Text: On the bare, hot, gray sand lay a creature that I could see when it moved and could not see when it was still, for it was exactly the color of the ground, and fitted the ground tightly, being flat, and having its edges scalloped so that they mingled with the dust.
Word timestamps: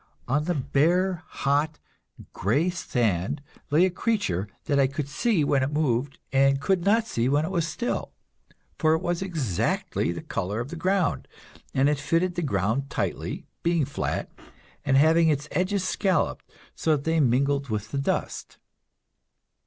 On 0.27 0.45
the 0.45 0.55
bare, 0.55 1.21
hot, 1.27 1.77
gray 2.33 2.71
sand 2.71 3.39
lay 3.69 3.85
a 3.85 3.91
creature 3.91 4.47
that 4.65 4.79
I 4.79 4.87
could 4.87 5.07
see 5.07 5.43
when 5.43 5.61
it 5.61 5.71
moved 5.71 6.17
and 6.33 6.59
could 6.59 6.83
not 6.83 7.05
see 7.05 7.29
when 7.29 7.45
it 7.45 7.51
was 7.51 7.67
still, 7.67 8.11
for 8.79 8.95
it 8.95 9.01
was 9.03 9.21
exactly 9.21 10.11
the 10.11 10.23
color 10.23 10.59
of 10.59 10.69
the 10.69 10.75
ground, 10.75 11.27
and 11.75 11.87
fitted 11.99 12.33
the 12.33 12.41
ground 12.41 12.89
tightly, 12.89 13.45
being 13.61 13.85
flat, 13.85 14.27
and 14.83 14.97
having 14.97 15.29
its 15.29 15.47
edges 15.51 15.87
scalloped 15.87 16.49
so 16.75 16.95
that 16.97 17.03
they 17.03 17.19
mingled 17.19 17.69
with 17.69 17.91
the 17.91 17.99
dust. 17.99 18.57